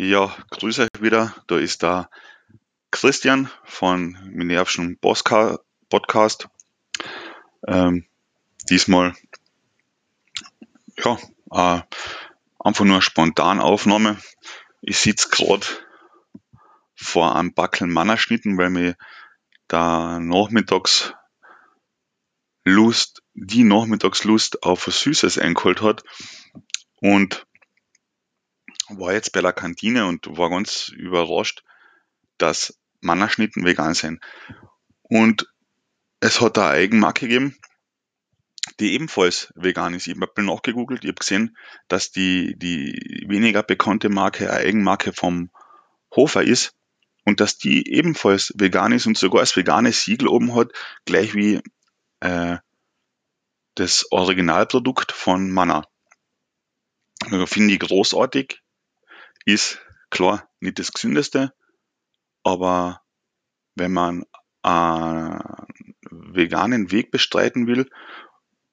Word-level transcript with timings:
Ja, 0.00 0.32
grüße 0.50 0.82
euch 0.82 1.02
wieder. 1.02 1.34
Da 1.48 1.58
ist 1.58 1.82
der 1.82 2.08
Christian 2.92 3.50
von 3.64 4.16
Minervischen 4.30 4.96
Podcast. 5.00 6.48
Ähm, 7.66 8.06
diesmal 8.70 9.16
ja, 10.98 11.18
äh, 11.50 11.82
einfach 12.60 12.84
nur 12.84 13.02
spontan 13.02 13.58
Aufnahme. 13.58 14.18
Ich 14.82 14.98
sitze 14.98 15.30
gerade 15.30 15.66
vor 16.94 17.34
einem 17.34 17.52
Backel 17.52 17.88
Mannerschnitten, 17.88 18.56
weil 18.56 18.70
mir 18.70 18.94
da 19.66 20.20
nachmittags 20.20 21.12
Lust, 22.64 23.24
die 23.34 23.64
Nachmittagslust 23.64 24.62
auf 24.62 24.86
was 24.86 25.00
Süßes 25.00 25.38
eingeholt 25.38 25.82
hat. 25.82 26.04
Und 27.00 27.47
war 28.88 29.12
jetzt 29.12 29.32
bei 29.32 29.40
der 29.40 29.52
Kantine 29.52 30.06
und 30.06 30.26
war 30.36 30.50
ganz 30.50 30.88
überrascht, 30.88 31.62
dass 32.38 32.78
Mannerschnitten 33.00 33.64
vegan 33.64 33.94
sind. 33.94 34.20
Und 35.02 35.52
es 36.20 36.40
hat 36.40 36.58
eine 36.58 36.68
Eigenmarke 36.68 37.28
gegeben, 37.28 37.56
die 38.80 38.92
ebenfalls 38.92 39.52
vegan 39.54 39.94
ist. 39.94 40.06
Ich 40.06 40.18
habe 40.20 40.42
nachgegoogelt, 40.42 41.04
ich 41.04 41.08
habe 41.08 41.18
gesehen, 41.18 41.56
dass 41.88 42.10
die, 42.10 42.56
die 42.58 43.24
weniger 43.28 43.62
bekannte 43.62 44.08
Marke 44.08 44.50
eine 44.50 44.60
Eigenmarke 44.60 45.12
vom 45.12 45.50
Hofer 46.14 46.42
ist 46.42 46.74
und 47.24 47.40
dass 47.40 47.58
die 47.58 47.92
ebenfalls 47.92 48.52
vegan 48.56 48.92
ist 48.92 49.06
und 49.06 49.18
sogar 49.18 49.40
das 49.40 49.56
vegane 49.56 49.92
Siegel 49.92 50.28
oben 50.28 50.54
hat, 50.54 50.72
gleich 51.04 51.34
wie 51.34 51.60
äh, 52.20 52.56
das 53.74 54.10
Originalprodukt 54.10 55.12
von 55.12 55.50
Manna. 55.50 55.86
Also 57.30 57.46
finde 57.46 57.74
ich 57.74 57.80
großartig 57.80 58.62
ist 59.48 59.80
klar 60.10 60.46
nicht 60.60 60.78
das 60.78 60.92
Gesündeste, 60.92 61.54
aber 62.42 63.00
wenn 63.74 63.92
man 63.92 64.24
einen 64.62 65.40
veganen 66.10 66.90
Weg 66.90 67.10
bestreiten 67.10 67.66
will, 67.66 67.88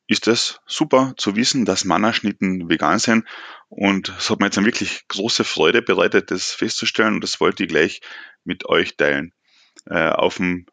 ist 0.07 0.27
das 0.27 0.59
super 0.65 1.13
zu 1.17 1.35
wissen, 1.35 1.63
dass 1.63 1.85
Mannerschnitten 1.85 2.69
vegan 2.69 2.99
sind. 2.99 3.25
Und 3.69 4.09
es 4.09 4.29
hat 4.29 4.39
mir 4.39 4.47
jetzt 4.47 4.57
eine 4.57 4.67
wirklich 4.67 5.07
große 5.07 5.45
Freude 5.45 5.81
bereitet, 5.81 6.29
das 6.29 6.51
festzustellen. 6.51 7.15
Und 7.15 7.21
das 7.21 7.39
wollte 7.39 7.63
ich 7.63 7.69
gleich 7.69 8.01
mit 8.43 8.67
euch 8.67 8.97
teilen. 8.97 9.33
Äh, 9.85 10.09
auf 10.09 10.35
dem 10.37 10.65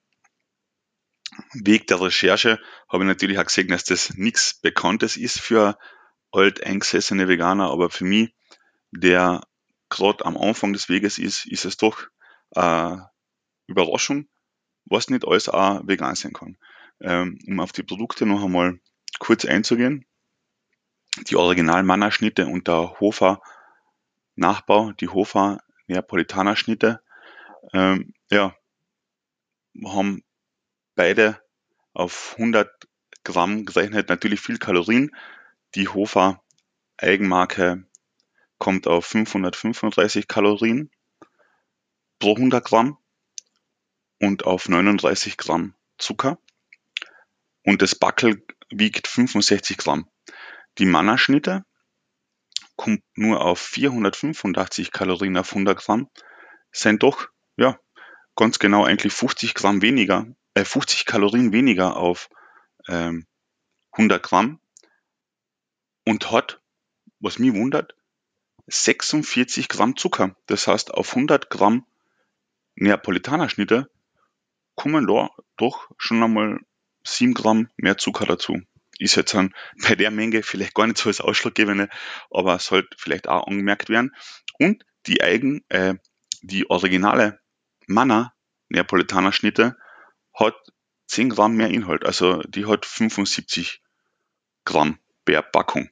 Weg 1.54 1.86
der 1.86 2.00
Recherche 2.00 2.60
habe 2.88 3.04
ich 3.04 3.08
natürlich 3.08 3.38
auch 3.38 3.44
gesehen, 3.44 3.68
dass 3.68 3.84
das 3.84 4.14
nichts 4.14 4.60
Bekanntes 4.60 5.16
ist 5.16 5.40
für 5.40 5.78
alteingesessene 6.32 7.28
Veganer, 7.28 7.70
aber 7.70 7.88
für 7.88 8.04
mich, 8.04 8.34
der 8.90 9.42
gerade 9.92 10.24
am 10.24 10.36
Anfang 10.36 10.72
des 10.72 10.88
Weges 10.88 11.18
ist, 11.18 11.46
ist 11.46 11.64
es 11.64 11.76
doch 11.76 12.06
äh, 12.56 12.96
Überraschung, 13.66 14.28
was 14.86 15.10
nicht 15.10 15.26
alles 15.26 15.48
auch 15.48 15.86
vegan 15.86 16.14
sein 16.14 16.32
kann. 16.32 16.56
Ähm, 17.00 17.38
um 17.46 17.60
auf 17.60 17.72
die 17.72 17.82
Produkte 17.82 18.26
noch 18.26 18.44
einmal 18.44 18.80
kurz 19.18 19.44
einzugehen. 19.44 20.06
Die 21.28 21.36
Original 21.36 21.82
Manna 21.82 22.10
Schnitte 22.10 22.46
und 22.46 22.68
der 22.68 22.98
Hofer 23.00 23.42
Nachbau, 24.34 24.92
die 24.92 25.08
Hofer 25.08 25.58
Neapolitaner 25.86 26.56
Schnitte, 26.56 27.02
ähm, 27.72 28.14
ja, 28.30 28.56
haben 29.84 30.24
beide 30.94 31.40
auf 31.92 32.34
100 32.38 32.70
Gramm 33.24 33.66
gerechnet 33.66 34.08
natürlich 34.08 34.40
viel 34.40 34.58
Kalorien. 34.58 35.14
Die 35.74 35.88
Hofer 35.88 36.42
Eigenmarke 36.96 37.84
kommt 38.62 38.86
auf 38.86 39.06
535 39.06 40.28
Kalorien 40.28 40.88
pro 42.20 42.36
100 42.36 42.64
Gramm 42.64 42.96
und 44.20 44.44
auf 44.44 44.68
39 44.68 45.36
Gramm 45.36 45.74
Zucker. 45.98 46.38
Und 47.64 47.82
das 47.82 47.96
Backel 47.96 48.46
wiegt 48.70 49.08
65 49.08 49.78
Gramm. 49.78 50.08
Die 50.78 50.84
Mannerschnitte 50.84 51.64
kommt 52.76 53.02
nur 53.16 53.44
auf 53.44 53.58
485 53.58 54.92
Kalorien 54.92 55.36
auf 55.36 55.48
100 55.48 55.76
Gramm, 55.76 56.08
sind 56.70 57.02
doch, 57.02 57.30
ja, 57.56 57.80
ganz 58.36 58.60
genau 58.60 58.84
eigentlich 58.84 59.12
50 59.12 59.54
Gramm 59.54 59.82
weniger, 59.82 60.28
äh, 60.54 60.64
50 60.64 61.04
Kalorien 61.04 61.50
weniger 61.50 61.96
auf 61.96 62.28
ähm, 62.86 63.26
100 63.90 64.22
Gramm 64.22 64.60
und 66.06 66.30
hat, 66.30 66.60
was 67.18 67.40
mich 67.40 67.54
wundert, 67.54 67.96
46 68.66 69.68
Gramm 69.68 69.96
Zucker. 69.96 70.36
Das 70.46 70.66
heißt, 70.66 70.94
auf 70.94 71.10
100 71.14 71.50
Gramm 71.50 71.86
Neapolitaner-Schnitte 72.76 73.90
kommen 74.74 75.06
da 75.06 75.30
doch 75.56 75.90
schon 75.98 76.22
einmal 76.22 76.60
7 77.04 77.34
Gramm 77.34 77.68
mehr 77.76 77.98
Zucker 77.98 78.26
dazu. 78.26 78.60
Ist 78.98 79.16
jetzt 79.16 79.34
dann 79.34 79.54
bei 79.88 79.94
der 79.94 80.10
Menge 80.10 80.42
vielleicht 80.42 80.74
gar 80.74 80.86
nicht 80.86 80.98
so 80.98 81.10
das 81.10 81.20
Ausschlaggebende, 81.20 81.88
aber 82.30 82.58
sollte 82.58 82.96
vielleicht 82.98 83.28
auch 83.28 83.46
angemerkt 83.46 83.88
werden. 83.88 84.14
Und 84.58 84.84
die 85.06 85.22
eigen, 85.22 85.64
äh, 85.68 85.94
die 86.42 86.70
originale 86.70 87.40
Manna 87.86 88.32
Neapolitaner 88.68 89.32
Schnitte 89.32 89.76
hat 90.32 90.54
10 91.08 91.30
Gramm 91.30 91.56
mehr 91.56 91.68
Inhalt. 91.68 92.06
Also 92.06 92.40
die 92.42 92.66
hat 92.66 92.86
75 92.86 93.82
Gramm 94.64 94.98
per 95.24 95.42
Packung 95.42 95.90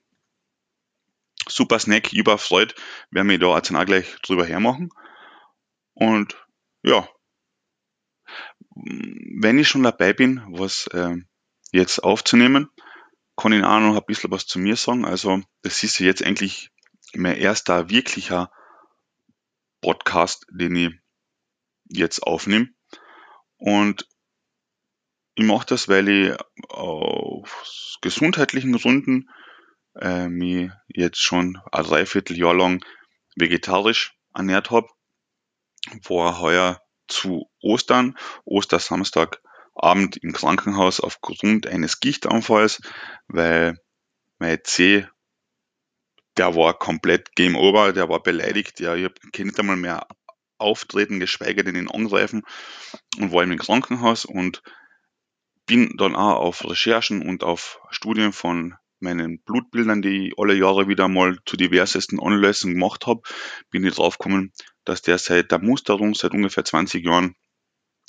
super 1.50 1.78
Snack, 1.78 2.12
überfreut, 2.12 2.74
werden 3.10 3.28
wir 3.28 3.38
da 3.38 3.56
jetzt 3.56 3.74
auch 3.74 3.84
gleich 3.84 4.16
drüber 4.22 4.46
hermachen. 4.46 4.90
Und 5.94 6.36
ja, 6.82 7.08
wenn 8.74 9.58
ich 9.58 9.68
schon 9.68 9.82
dabei 9.82 10.12
bin, 10.12 10.42
was 10.48 10.86
äh, 10.88 11.16
jetzt 11.72 12.02
aufzunehmen, 12.02 12.70
kann 13.36 13.52
ich 13.52 13.64
auch 13.64 13.80
noch 13.80 13.96
ein 13.96 14.06
bisschen 14.06 14.30
was 14.30 14.46
zu 14.46 14.58
mir 14.58 14.76
sagen. 14.76 15.04
Also, 15.04 15.40
das 15.62 15.82
ist 15.82 15.98
jetzt 15.98 16.22
eigentlich 16.22 16.70
mein 17.14 17.36
erster 17.36 17.90
wirklicher 17.90 18.50
Podcast, 19.80 20.46
den 20.50 20.76
ich 20.76 20.90
jetzt 21.88 22.22
aufnehme. 22.22 22.68
Und 23.56 24.06
ich 25.34 25.44
mache 25.44 25.66
das, 25.66 25.88
weil 25.88 26.08
ich 26.08 26.36
aus 26.68 27.98
gesundheitlichen 28.02 28.72
Gründen 28.72 29.30
äh, 30.00 30.28
mich 30.28 30.70
jetzt 30.88 31.20
schon 31.20 31.58
ein 31.72 31.84
Dreivierteljahr 31.84 32.54
lang 32.54 32.84
vegetarisch 33.36 34.16
ernährt 34.34 34.70
habe. 34.70 34.88
War 36.04 36.40
heuer 36.40 36.80
zu 37.08 37.50
Ostern, 37.60 38.16
Ostersamstag 38.44 39.40
Abend 39.74 40.16
im 40.18 40.32
Krankenhaus 40.32 41.00
aufgrund 41.00 41.66
eines 41.66 42.00
Gichtanfalls, 42.00 42.82
weil 43.28 43.78
mein 44.38 44.58
C, 44.64 45.06
der 46.36 46.54
war 46.54 46.78
komplett 46.78 47.34
Game 47.34 47.56
Over, 47.56 47.92
der 47.92 48.08
war 48.08 48.22
beleidigt, 48.22 48.80
ja, 48.80 48.94
ich 48.94 49.10
kann 49.32 49.46
nicht 49.46 49.58
einmal 49.58 49.76
mehr 49.76 50.06
auftreten, 50.58 51.20
geschweige 51.20 51.64
denn 51.64 51.76
ihn 51.76 51.90
angreifen 51.90 52.42
und 53.18 53.32
war 53.32 53.42
im 53.42 53.56
Krankenhaus 53.56 54.24
und 54.24 54.62
bin 55.66 55.96
dann 55.96 56.16
auch 56.16 56.40
auf 56.40 56.68
Recherchen 56.68 57.26
und 57.26 57.42
auf 57.42 57.80
Studien 57.90 58.32
von 58.32 58.74
meinen 59.02 59.40
Blutbildern, 59.40 60.02
die 60.02 60.28
ich 60.28 60.38
alle 60.38 60.54
Jahre 60.54 60.88
wieder 60.88 61.08
mal 61.08 61.38
zu 61.46 61.56
diversesten 61.56 62.20
Anlässen 62.20 62.74
gemacht 62.74 63.06
habe, 63.06 63.22
bin 63.70 63.84
ich 63.84 63.94
draufgekommen, 63.94 64.52
dass 64.84 65.02
der 65.02 65.18
seit 65.18 65.50
der 65.50 65.60
Musterung, 65.60 66.14
seit 66.14 66.32
ungefähr 66.32 66.64
20 66.64 67.04
Jahren 67.04 67.34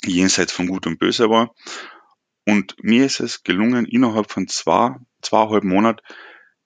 jenseits 0.04 0.52
von 0.52 0.66
Gut 0.66 0.86
und 0.86 0.98
Böse 0.98 1.30
war. 1.30 1.54
Und 2.46 2.76
mir 2.82 3.06
ist 3.06 3.20
es 3.20 3.42
gelungen, 3.42 3.86
innerhalb 3.86 4.30
von 4.30 4.48
zwei, 4.48 4.96
zweieinhalb 5.20 5.64
Monaten 5.64 6.00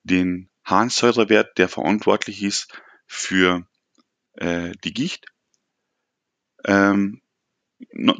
den 0.02 0.48
Harnsäurewert, 0.64 1.58
der 1.58 1.68
verantwortlich 1.68 2.42
ist 2.42 2.82
für 3.06 3.66
äh, 4.34 4.72
die 4.84 4.94
Gicht, 4.94 5.26
ähm, 6.64 7.20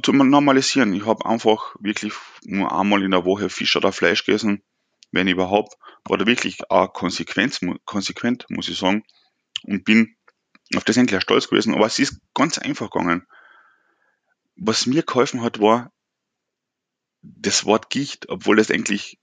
zu 0.03 0.13
normalisieren. 0.13 0.93
Ich 0.93 1.07
habe 1.07 1.25
einfach 1.25 1.75
wirklich 1.81 2.13
nur 2.45 2.79
einmal 2.79 3.03
in 3.03 3.11
der 3.11 3.25
Woche 3.25 3.49
Fisch 3.49 3.75
oder 3.77 3.91
Fleisch 3.91 4.25
gegessen 4.25 4.63
wenn 5.13 5.29
überhaupt, 5.29 5.77
war 6.05 6.19
da 6.19 6.27
wirklich 6.27 6.71
auch 6.71 6.93
konsequent, 6.93 7.61
konsequent, 7.85 8.47
muss 8.49 8.69
ich 8.69 8.79
sagen, 8.79 9.05
und 9.63 9.85
bin 9.85 10.17
auf 10.75 10.85
das 10.85 10.97
endlich 10.97 11.23
stolz 11.23 11.49
gewesen. 11.49 11.75
Aber 11.75 11.87
es 11.87 11.99
ist 11.99 12.21
ganz 12.35 12.59
einfach 12.59 12.91
gegangen. 12.91 13.27
Was 14.57 14.87
mir 14.87 15.03
geholfen 15.03 15.43
hat, 15.43 15.61
war 15.61 15.93
das 17.23 17.65
Wort 17.65 17.91
Gicht, 17.91 18.29
obwohl 18.29 18.57
das 18.57 18.71
eigentlich, 18.71 19.19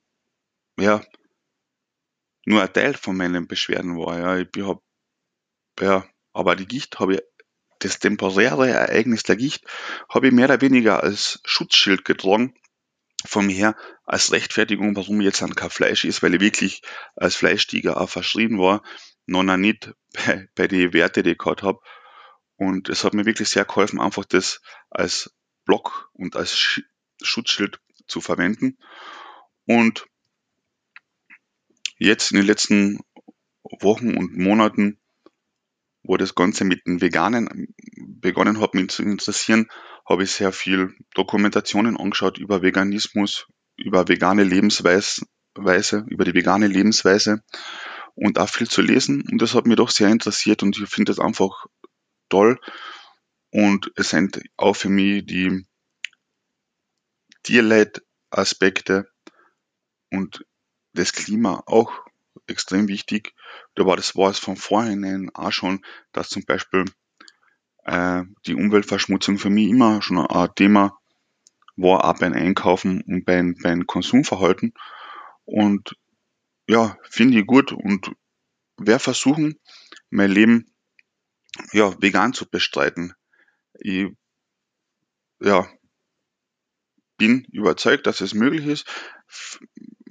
ja, 0.77 1.01
nur 2.45 2.61
ein 2.61 2.73
Teil 2.73 2.93
von 2.95 3.15
meinen 3.15 3.47
Beschwerden 3.47 3.97
war. 3.97 4.19
Ja, 4.19 4.37
ich 4.37 4.49
hab, 4.65 4.81
ja, 5.79 6.05
aber 6.33 6.55
die 6.55 6.67
Gicht 6.67 6.99
habe 6.99 7.15
ich, 7.15 7.21
das 7.79 7.99
temporäre 7.99 8.69
Ereignis 8.69 9.23
der 9.23 9.35
Gicht, 9.35 9.65
habe 10.07 10.27
ich 10.27 10.33
mehr 10.33 10.45
oder 10.45 10.61
weniger 10.61 11.03
als 11.03 11.41
Schutzschild 11.43 12.05
getragen, 12.05 12.53
von 13.25 13.45
mir 13.45 13.55
her 13.55 13.75
als 14.05 14.31
Rechtfertigung, 14.31 14.95
warum 14.95 15.21
jetzt 15.21 15.41
dann 15.41 15.55
kein 15.55 15.69
Fleisch 15.69 16.05
ist, 16.05 16.23
weil 16.23 16.35
ich 16.35 16.41
wirklich 16.41 16.81
als 17.15 17.35
Fleischtiger 17.35 17.99
auch 17.99 18.09
verschrien 18.09 18.59
war, 18.59 18.83
noch 19.25 19.43
nicht 19.57 19.93
bei, 20.13 20.47
bei 20.55 20.67
den 20.67 20.93
Werte, 20.93 21.23
die 21.23 21.31
ich 21.31 21.37
gehabt 21.37 21.63
habe. 21.63 21.79
Und 22.55 22.89
es 22.89 23.03
hat 23.03 23.13
mir 23.13 23.25
wirklich 23.25 23.49
sehr 23.49 23.65
geholfen, 23.65 23.99
einfach 23.99 24.25
das 24.25 24.61
als 24.89 25.33
Block 25.65 26.09
und 26.13 26.35
als 26.35 26.81
Schutzschild 27.21 27.79
zu 28.07 28.21
verwenden. 28.21 28.77
Und 29.65 30.05
jetzt 31.97 32.31
in 32.31 32.37
den 32.37 32.45
letzten 32.45 32.99
Wochen 33.63 34.15
und 34.15 34.37
Monaten, 34.37 34.99
wo 36.03 36.17
das 36.17 36.35
Ganze 36.35 36.65
mit 36.65 36.85
den 36.85 37.01
Veganen 37.01 37.73
begonnen 37.97 38.59
hat, 38.59 38.73
mich 38.73 38.89
zu 38.89 39.03
interessieren, 39.03 39.67
habe 40.07 40.23
ich 40.23 40.31
sehr 40.31 40.51
viel 40.51 40.93
Dokumentationen 41.13 41.97
angeschaut 41.97 42.37
über 42.37 42.61
Veganismus, 42.61 43.47
über 43.77 44.07
vegane 44.07 44.43
Lebensweise, 44.43 45.25
über 45.55 46.25
die 46.25 46.33
vegane 46.33 46.67
Lebensweise 46.67 47.41
und 48.15 48.37
auch 48.37 48.49
viel 48.49 48.69
zu 48.69 48.81
lesen. 48.81 49.23
Und 49.31 49.41
das 49.41 49.55
hat 49.55 49.65
mich 49.65 49.77
doch 49.77 49.89
sehr 49.89 50.09
interessiert 50.09 50.61
und 50.63 50.77
ich 50.77 50.89
finde 50.89 51.11
das 51.11 51.19
einfach 51.19 51.65
toll. 52.29 52.59
Und 53.51 53.91
es 53.95 54.09
sind 54.09 54.41
auch 54.57 54.75
für 54.75 54.89
mich 54.89 55.25
die 55.25 55.65
Tierleid-Aspekte 57.43 59.07
und 60.11 60.45
das 60.93 61.13
Klima 61.13 61.63
auch 61.65 61.91
extrem 62.47 62.87
wichtig. 62.87 63.33
Da 63.75 63.85
war 63.85 63.95
das 63.95 64.15
war 64.15 64.29
es 64.29 64.39
von 64.39 64.55
vornherein 64.55 65.29
auch 65.33 65.51
schon, 65.51 65.83
dass 66.11 66.29
zum 66.29 66.43
Beispiel 66.45 66.85
äh, 67.85 68.23
die 68.45 68.55
Umweltverschmutzung 68.55 69.37
für 69.37 69.49
mich 69.49 69.69
immer 69.69 70.01
schon 70.01 70.19
ein 70.19 70.55
Thema 70.55 70.97
war, 71.75 72.05
auch 72.05 72.19
beim 72.19 72.33
Einkaufen 72.33 73.01
und 73.01 73.25
beim, 73.25 73.55
beim 73.61 73.85
Konsumverhalten. 73.87 74.73
Und 75.45 75.95
ja, 76.67 76.97
finde 77.03 77.39
ich 77.39 77.45
gut 77.45 77.71
und 77.71 78.11
werde 78.77 79.03
versuchen, 79.03 79.59
mein 80.09 80.31
Leben 80.31 80.73
ja, 81.71 81.93
vegan 82.01 82.33
zu 82.33 82.49
bestreiten. 82.49 83.13
Ich 83.79 84.07
ja, 85.39 85.67
bin 87.17 87.45
überzeugt, 87.51 88.07
dass 88.07 88.21
es 88.21 88.33
möglich 88.33 88.65
ist, 88.65 88.85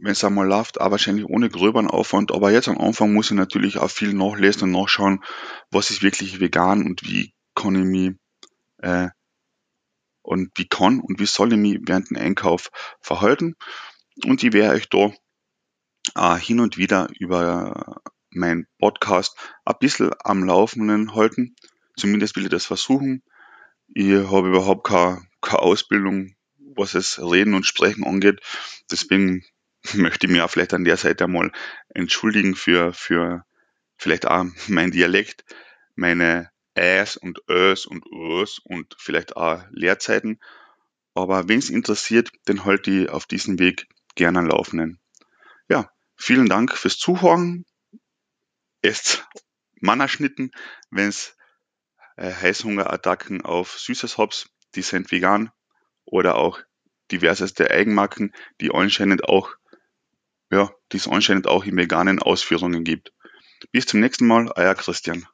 wenn 0.03 0.13
es 0.13 0.25
einmal 0.25 0.49
läuft, 0.49 0.81
auch 0.81 0.91
wahrscheinlich 0.91 1.27
ohne 1.27 1.49
gröberen 1.49 1.87
Aufwand. 1.87 2.33
Aber 2.33 2.51
jetzt 2.51 2.67
am 2.67 2.79
Anfang 2.79 3.13
muss 3.13 3.31
ich 3.31 3.37
natürlich 3.37 3.79
auch 3.79 3.91
viel 3.91 4.13
nachlesen 4.13 4.65
und 4.65 4.73
nachschauen, 4.73 5.23
was 5.71 5.91
ist 5.91 6.03
wirklich 6.03 6.41
vegan 6.41 6.85
und 6.85 7.05
wie 7.05 7.33
kann 7.55 7.77
ich 7.77 7.85
mich 7.85 8.17
äh, 8.79 9.11
und 10.23 10.51
wie 10.57 10.67
kann 10.67 10.99
und 10.99 11.21
wie 11.21 11.27
soll 11.27 11.53
ich 11.53 11.59
mich 11.59 11.79
während 11.87 12.11
dem 12.11 12.17
Einkauf 12.17 12.71
verhalten. 13.01 13.55
Und 14.25 14.43
ich 14.43 14.53
werde 14.53 14.75
euch 14.75 14.89
da 14.89 15.13
äh, 16.17 16.39
hin 16.39 16.59
und 16.59 16.77
wieder 16.77 17.09
über 17.21 18.03
meinen 18.31 18.67
Podcast 18.81 19.37
ein 19.65 19.77
bisschen 19.79 20.11
am 20.25 20.43
Laufenden 20.43 21.15
halten. 21.15 21.55
Zumindest 21.97 22.35
will 22.35 22.45
ich 22.45 22.51
das 22.51 22.67
versuchen. 22.67 23.23
Ich 23.95 24.13
habe 24.13 24.49
überhaupt 24.49 24.85
keine, 24.85 25.23
keine 25.41 25.61
Ausbildung, 25.61 26.35
was 26.75 26.95
es 26.95 27.21
Reden 27.21 27.55
und 27.55 27.67
Sprechen 27.67 28.05
angeht. 28.05 28.41
Deswegen 28.91 29.45
möchte 29.95 30.27
ich 30.27 30.33
mich 30.33 30.43
auch 30.43 30.51
vielleicht 30.51 30.75
an 30.75 30.85
der 30.85 30.97
Seite 30.97 31.25
einmal 31.25 31.53
entschuldigen 31.89 32.55
für, 32.55 32.93
für 32.93 33.45
vielleicht 33.97 34.27
auch 34.27 34.45
mein 34.69 34.91
Dialekt, 34.91 35.45
meine 35.95 36.51
Äs 36.75 37.17
und 37.17 37.41
Ös 37.49 37.87
und 37.87 38.05
Ös 38.13 38.59
und 38.59 38.97
vielleicht 38.99 39.37
auch 39.37 39.63
Leerzeiten. 39.71 40.41
Aber 41.15 41.49
wenn 41.49 41.59
es 41.59 41.71
interessiert, 41.71 42.31
dann 42.47 42.65
halte 42.65 42.91
ich 42.91 43.11
auf 43.11 43.27
diesem 43.27 43.59
Weg 43.59 43.87
gerne 44.15 44.39
am 44.39 44.47
Laufenden. 44.47 44.99
Ja, 45.69 45.91
vielen 46.17 46.49
Dank 46.49 46.77
fürs 46.77 46.99
Zuhören. 46.99 47.67
Esst 48.81 49.27
Mannerschnitten, 49.81 50.53
wenn 50.91 51.09
es 51.09 51.37
äh, 52.17 52.33
Heißhungerattacken 52.33 53.43
auf 53.43 53.79
Süßes 53.79 54.19
habt, 54.19 54.49
die 54.75 54.83
sind 54.83 55.11
vegan 55.11 55.51
oder 56.05 56.37
auch 56.37 56.61
diverseste 57.11 57.71
Eigenmarken, 57.71 58.33
die 58.61 58.73
anscheinend 58.73 59.25
auch, 59.25 59.55
ja, 60.53 60.71
die 60.93 60.99
es 60.99 61.09
anscheinend 61.09 61.49
auch 61.49 61.65
in 61.65 61.77
veganen 61.77 62.21
Ausführungen 62.21 62.85
gibt. 62.85 63.13
Bis 63.73 63.87
zum 63.87 64.01
nächsten 64.01 64.27
Mal, 64.27 64.53
euer 64.55 64.75
Christian. 64.75 65.27